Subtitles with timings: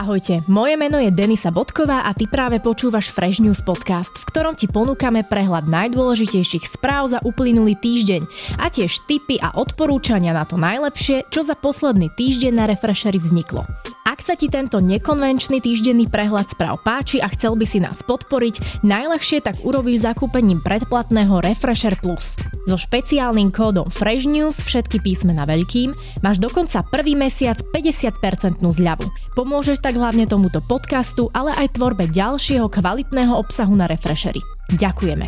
[0.00, 4.56] Ahojte, moje meno je Denisa Bodková a ty práve počúvaš Fresh News podcast, v ktorom
[4.56, 8.24] ti ponúkame prehľad najdôležitejších správ za uplynulý týždeň
[8.56, 13.68] a tiež tipy a odporúčania na to najlepšie, čo za posledný týždeň na Refreshery vzniklo.
[14.30, 19.42] Sa ti tento nekonvenčný týždenný prehľad správ páči a chcel by si nás podporiť, najľahšie
[19.42, 22.38] tak urobíš zakúpením predplatného Refresher Plus.
[22.70, 29.10] So špeciálnym kódom Fresh News všetky písmena veľkým máš dokonca prvý mesiac 50% zľavu.
[29.34, 34.38] Pomôžeš tak hlavne tomuto podcastu, ale aj tvorbe ďalšieho kvalitného obsahu na Refreshery.
[34.70, 35.26] Ďakujeme.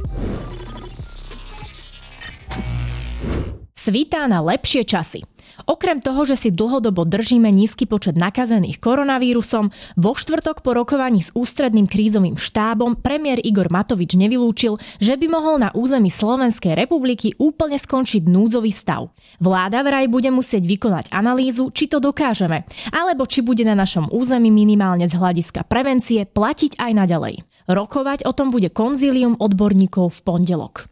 [3.74, 5.31] Svítá na lepšie časy.
[5.68, 11.30] Okrem toho, že si dlhodobo držíme nízky počet nakazených koronavírusom, vo štvrtok po rokovaní s
[11.32, 17.78] ústredným krízovým štábom premiér Igor Matovič nevylúčil, že by mohol na území Slovenskej republiky úplne
[17.78, 19.12] skončiť núdzový stav.
[19.38, 24.50] Vláda vraj bude musieť vykonať analýzu, či to dokážeme, alebo či bude na našom území
[24.52, 27.34] minimálne z hľadiska prevencie platiť aj naďalej.
[27.70, 30.91] Rokovať o tom bude konzílium odborníkov v pondelok.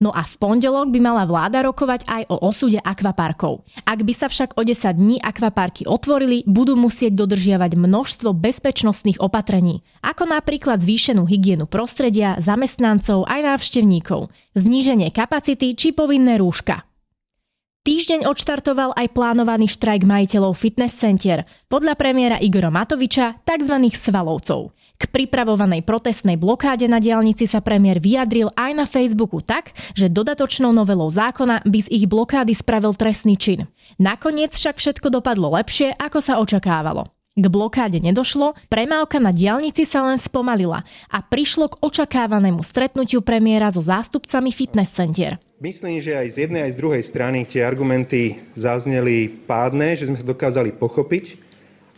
[0.00, 3.68] No a v pondelok by mala vláda rokovať aj o osude akvaparkov.
[3.84, 9.84] Ak by sa však o 10 dní akvaparky otvorili, budú musieť dodržiavať množstvo bezpečnostných opatrení,
[10.00, 16.88] ako napríklad zvýšenú hygienu prostredia, zamestnancov aj návštevníkov, zníženie kapacity či povinné rúška.
[17.84, 23.76] Týždeň odštartoval aj plánovaný štrajk majiteľov fitness center, podľa premiéra Igora Matoviča, tzv.
[23.92, 24.72] svalovcov.
[25.00, 30.76] K pripravovanej protestnej blokáde na diálnici sa premiér vyjadril aj na Facebooku tak, že dodatočnou
[30.76, 33.64] novelou zákona by z ich blokády spravil trestný čin.
[33.96, 37.08] Nakoniec však všetko dopadlo lepšie, ako sa očakávalo.
[37.32, 43.72] K blokáde nedošlo, premávka na diálnici sa len spomalila a prišlo k očakávanému stretnutiu premiéra
[43.72, 45.40] so zástupcami fitness center.
[45.64, 50.20] Myslím, že aj z jednej, aj z druhej strany tie argumenty zazneli pádne, že sme
[50.20, 51.49] sa dokázali pochopiť.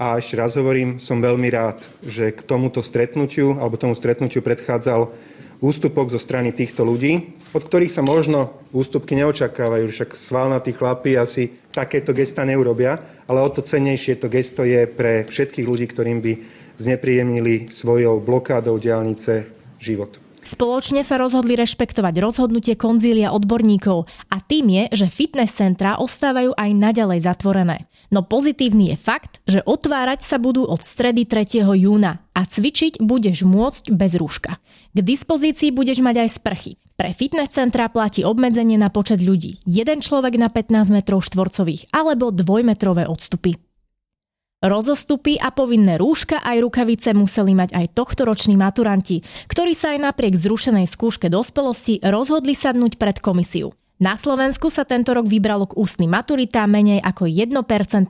[0.02, 5.14] A ešte raz hovorím, som veľmi rád, že k tomuto stretnutiu, alebo tomu stretnutiu predchádzal
[5.62, 11.54] ústupok zo strany týchto ľudí, od ktorých sa možno ústupky neočakávajú, však svalnatí chlapi asi
[11.70, 12.98] takéto gesta neurobia,
[13.30, 16.32] ale o to cennejšie to gesto je pre všetkých ľudí, ktorým by
[16.82, 19.46] znepríjemnili svojou blokádou diálnice
[19.78, 20.21] život.
[20.42, 26.70] Spoločne sa rozhodli rešpektovať rozhodnutie konzília odborníkov a tým je, že fitness centra ostávajú aj
[26.74, 27.86] naďalej zatvorené.
[28.10, 31.62] No pozitívny je fakt, že otvárať sa budú od stredy 3.
[31.62, 34.58] júna a cvičiť budeš môcť bez rúška.
[34.92, 36.72] K dispozícii budeš mať aj sprchy.
[36.98, 39.62] Pre fitness centra platí obmedzenie na počet ľudí.
[39.62, 43.56] Jeden človek na 15 metrov štvorcových alebo dvojmetrové odstupy.
[44.62, 49.18] Rozostupy a povinné rúška aj rukavice museli mať aj tohtoroční maturanti,
[49.50, 53.74] ktorí sa aj napriek zrušenej skúške dospelosti rozhodli sadnúť pred komisiu.
[53.98, 57.58] Na Slovensku sa tento rok vybralo k ústnym maturitám menej ako 1%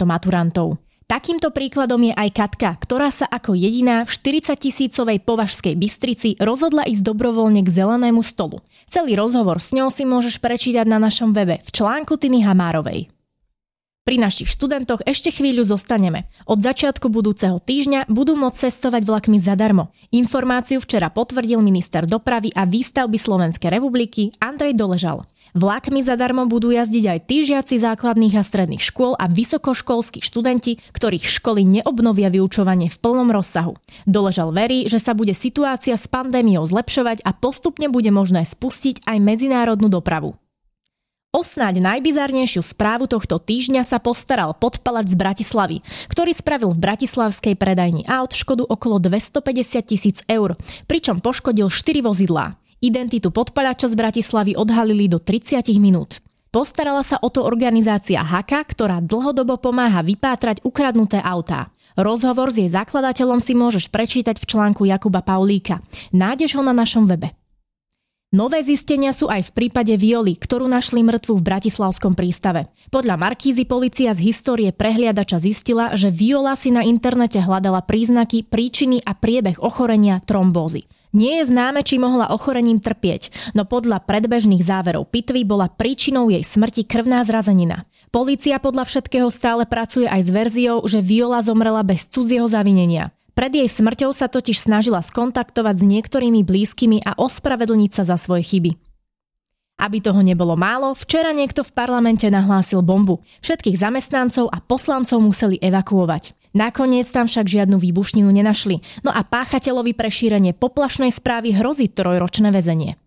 [0.04, 0.76] maturantov.
[1.08, 6.88] Takýmto príkladom je aj Katka, ktorá sa ako jediná v 40 tisícovej považskej Bystrici rozhodla
[6.88, 8.60] ísť dobrovoľne k zelenému stolu.
[8.88, 13.12] Celý rozhovor s ňou si môžeš prečítať na našom webe v článku Tiny Hamárovej.
[14.02, 16.26] Pri našich študentoch ešte chvíľu zostaneme.
[16.50, 19.94] Od začiatku budúceho týždňa budú môcť cestovať vlakmi zadarmo.
[20.10, 25.22] Informáciu včera potvrdil minister dopravy a výstavby Slovenskej republiky Andrej Doležal.
[25.54, 31.38] Vlakmi zadarmo budú jazdiť aj tí žiaci základných a stredných škôl a vysokoškolskí študenti, ktorých
[31.38, 33.78] školy neobnovia vyučovanie v plnom rozsahu.
[34.02, 39.22] Doležal verí, že sa bude situácia s pandémiou zlepšovať a postupne bude možné spustiť aj
[39.22, 40.41] medzinárodnú dopravu.
[41.32, 45.81] O snáď najbizarnejšiu správu tohto týždňa sa postaral podpalač z Bratislavy,
[46.12, 49.41] ktorý spravil v bratislavskej predajni aut škodu okolo 250
[49.81, 52.60] tisíc eur, pričom poškodil 4 vozidlá.
[52.84, 56.20] Identitu podpalača z Bratislavy odhalili do 30 minút.
[56.53, 61.72] Postarala sa o to organizácia Haka, ktorá dlhodobo pomáha vypátrať ukradnuté autá.
[61.97, 65.81] Rozhovor s jej zakladateľom si môžeš prečítať v článku Jakuba Paulíka.
[66.12, 67.32] Nájdeš ho na našom webe.
[68.32, 72.72] Nové zistenia sú aj v prípade Violy, ktorú našli mŕtvu v Bratislavskom prístave.
[72.88, 79.05] Podľa Markízy policia z histórie prehliadača zistila, že Viola si na internete hľadala príznaky, príčiny
[79.05, 80.88] a priebeh ochorenia trombózy.
[81.12, 86.40] Nie je známe, či mohla ochorením trpieť, no podľa predbežných záverov pitvy bola príčinou jej
[86.40, 87.85] smrti krvná zrazenina.
[88.08, 93.12] Polícia podľa všetkého stále pracuje aj s verziou, že Viola zomrela bez cudzieho zavinenia.
[93.32, 98.44] Pred jej smrťou sa totiž snažila skontaktovať s niektorými blízkymi a ospravedlniť sa za svoje
[98.44, 98.76] chyby.
[99.81, 103.25] Aby toho nebolo málo, včera niekto v parlamente nahlásil bombu.
[103.40, 106.37] Všetkých zamestnancov a poslancov museli evakuovať.
[106.52, 112.52] Nakoniec tam však žiadnu výbušninu nenašli, no a páchateľovi pre šírenie poplašnej správy hrozí trojročné
[112.52, 113.00] väzenie.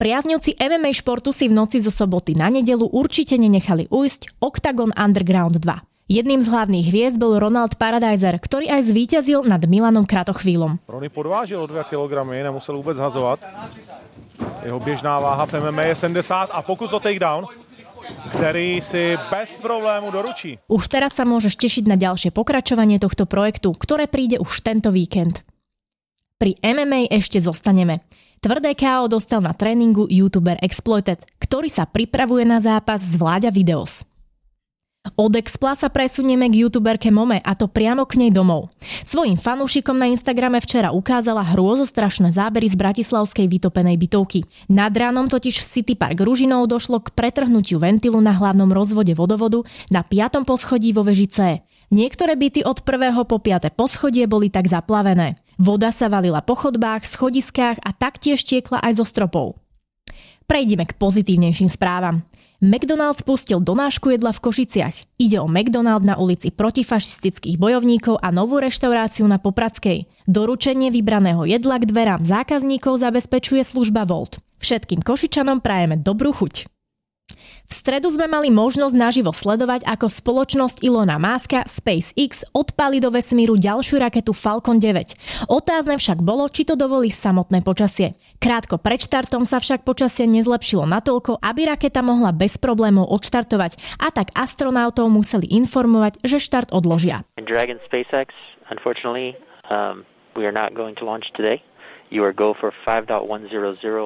[0.00, 5.60] Priaznivci MMA športu si v noci zo soboty na nedelu určite nenechali ujsť Octagon Underground
[5.60, 5.95] 2.
[6.06, 10.78] Jedným z hlavných hviezd bol Ronald Paradiser, ktorý aj zvíťazil nad Milanom Kratochvílom.
[10.86, 13.42] Rony podvážil o 2 kg, nemusel vôbec hazovať.
[14.62, 17.50] Jeho běžná váha v MMA je 70 a pokud to takedown,
[18.38, 20.62] ktorý si bez problému doručí.
[20.70, 25.42] Už teraz sa môžeš tešiť na ďalšie pokračovanie tohto projektu, ktoré príde už tento víkend.
[26.38, 28.06] Pri MMA ešte zostaneme.
[28.38, 34.06] Tvrdé KO dostal na tréningu youtuber Exploited, ktorý sa pripravuje na zápas z Vláďa Videos.
[35.14, 38.74] Od Expla sa presunieme k youtuberke Mome a to priamo k nej domov.
[39.06, 44.42] Svojim fanúšikom na Instagrame včera ukázala hrôzostrašné zábery z bratislavskej vytopenej bytovky.
[44.66, 49.62] Nad ránom totiž v City Park Ružinov došlo k pretrhnutiu ventilu na hlavnom rozvode vodovodu
[49.86, 50.42] na 5.
[50.42, 51.62] poschodí vo veži C.
[51.94, 53.14] Niektoré byty od 1.
[53.30, 53.70] po 5.
[53.78, 55.38] poschodie boli tak zaplavené.
[55.54, 59.54] Voda sa valila po chodbách, schodiskách a taktiež tiekla aj zo stropov.
[60.50, 62.26] Prejdeme k pozitívnejším správam.
[62.56, 64.96] McDonald's pustil donášku jedla v Košiciach.
[65.20, 70.08] Ide o McDonald na ulici protifašistických bojovníkov a novú reštauráciu na Popradskej.
[70.24, 74.40] Doručenie vybraného jedla k dverám zákazníkov zabezpečuje služba Volt.
[74.56, 76.75] Všetkým Košičanom prajeme dobrú chuť.
[77.66, 83.58] V stredu sme mali možnosť naživo sledovať, ako spoločnosť Ilona Máska SpaceX odpali do vesmíru
[83.58, 85.50] ďalšiu raketu Falcon 9.
[85.50, 88.14] Otázne však bolo, či to dovolí samotné počasie.
[88.38, 94.14] Krátko pred štartom sa však počasie nezlepšilo natoľko, aby raketa mohla bez problémov odštartovať a
[94.14, 97.26] tak astronautov museli informovať, že štart odložia.
[97.34, 98.30] Dragon SpaceX,
[98.70, 99.34] unfortunately,
[99.74, 100.06] um,
[100.38, 101.58] we are not going to launch today.
[102.14, 103.26] You are go for 5.100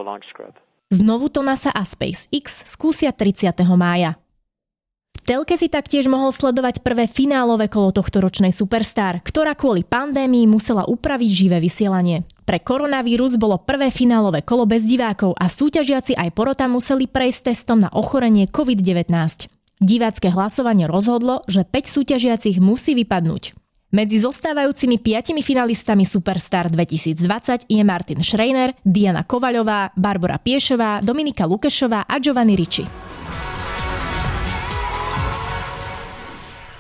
[0.01, 0.57] launch scrub.
[0.91, 3.63] Znovu to NASA a SpaceX skúsia 30.
[3.79, 4.19] mája.
[5.15, 10.51] V telke si taktiež mohol sledovať prvé finálové kolo tohto ročnej Superstar, ktorá kvôli pandémii
[10.51, 12.27] musela upraviť živé vysielanie.
[12.43, 17.79] Pre koronavírus bolo prvé finálové kolo bez divákov a súťažiaci aj porota museli prejsť testom
[17.79, 19.15] na ochorenie COVID-19.
[19.79, 23.55] Divácké hlasovanie rozhodlo, že 5 súťažiacich musí vypadnúť.
[23.91, 32.07] Medzi zostávajúcimi piatimi finalistami Superstar 2020 je Martin Schreiner, Diana Kovaľová, Barbara Piešová, Dominika Lukešová
[32.07, 33.10] a Giovanni Ricci.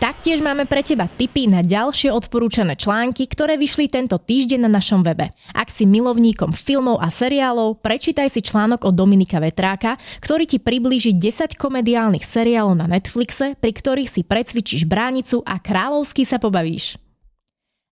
[0.00, 5.04] Taktiež máme pre teba tipy na ďalšie odporúčané články, ktoré vyšli tento týždeň na našom
[5.04, 5.28] webe.
[5.52, 11.12] Ak si milovníkom filmov a seriálov, prečítaj si článok od Dominika Vetráka, ktorý ti priblíži
[11.12, 16.96] 10 komediálnych seriálov na Netflixe, pri ktorých si precvičíš bránicu a kráľovsky sa pobavíš.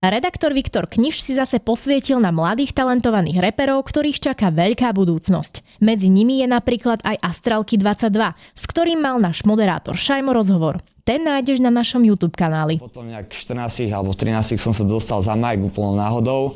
[0.01, 5.85] Redaktor Viktor Kniž si zase posvietil na mladých talentovaných reperov, ktorých čaká veľká budúcnosť.
[5.85, 10.81] Medzi nimi je napríklad aj Astralky 22, s ktorým mal náš moderátor Šajmo rozhovor.
[11.09, 12.77] Ten nájdeš na našom YouTube kanáli.
[12.77, 16.53] Potom nejak 14 alebo 13 som sa dostal za Mike úplnou náhodou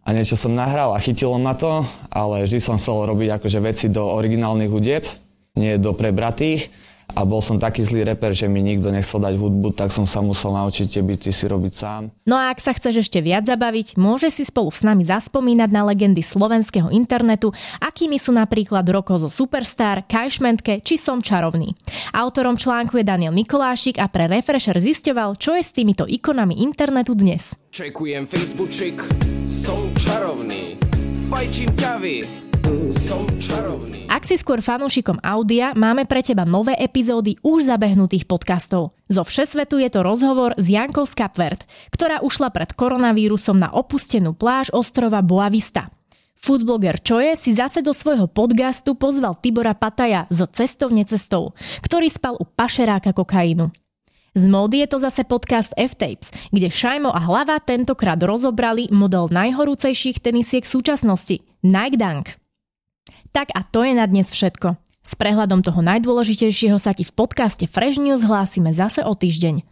[0.00, 3.92] a niečo som nahral a chytilo ma to, ale vždy som chcel robiť akože veci
[3.92, 5.04] do originálnych hudieb,
[5.52, 6.72] nie do prebratých
[7.10, 10.22] a bol som taký zlý reper, že mi nikto nechcel dať hudbu, tak som sa
[10.22, 12.02] musel naučiť tie byty si robiť sám.
[12.24, 15.82] No a ak sa chceš ešte viac zabaviť, môže si spolu s nami zaspomínať na
[15.86, 17.50] legendy slovenského internetu,
[17.82, 21.74] akými sú napríklad Roko zo Superstar, Kajšmentke či Som čarovný.
[22.14, 27.14] Autorom článku je Daniel Mikolášik a pre Refresher zisťoval, čo je s týmito ikonami internetu
[27.14, 27.54] dnes.
[27.70, 29.02] Čekujem Facebookčik,
[29.46, 30.78] som čarovný,
[31.30, 32.49] fajčím ťavy.
[34.06, 38.94] Ak si skôr fanúšikom audia, máme pre teba nové epizódy už zabehnutých podcastov.
[39.10, 44.34] Zo Všesvetu je to rozhovor s Jankou z Kapvert, ktorá ušla pred koronavírusom na opustenú
[44.38, 45.90] pláž ostrova Boavista.
[46.38, 52.38] Foodbloger Čoje si zase do svojho podcastu pozval Tibora Pataja z Cestou necestou, ktorý spal
[52.38, 53.74] u pašeráka kokainu.
[54.30, 60.22] Z módy je to zase podcast F-Tapes, kde Šajmo a Hlava tentokrát rozobrali model najhorúcejších
[60.22, 62.38] tenisiek súčasnosti, Nike Dunk.
[63.30, 64.74] Tak a to je na dnes všetko.
[65.00, 69.64] S prehľadom toho najdôležitejšieho sa ti v podcaste Fresh News hlásime zase o týždeň.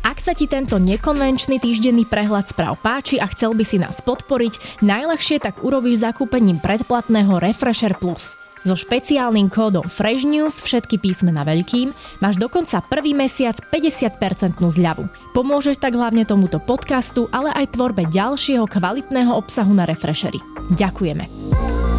[0.00, 4.80] Ak sa ti tento nekonvenčný týždenný prehľad správ páči a chcel by si nás podporiť,
[4.80, 8.39] najľahšie tak urobíš zakúpením predplatného Refresher Plus.
[8.62, 15.08] So špeciálnym kódom Fresh News všetky písmena veľkým máš dokonca prvý mesiac 50% zľavu.
[15.32, 20.38] Pomôžeš tak hlavne tomuto podcastu, ale aj tvorbe ďalšieho kvalitného obsahu na Refreshery.
[20.76, 21.89] Ďakujeme.